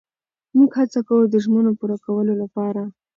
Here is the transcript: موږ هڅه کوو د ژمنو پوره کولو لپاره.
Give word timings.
موږ 0.57 0.71
هڅه 0.79 0.99
کوو 1.07 1.31
د 1.33 1.35
ژمنو 1.43 1.71
پوره 1.79 1.97
کولو 2.05 2.33
لپاره. 2.41 2.81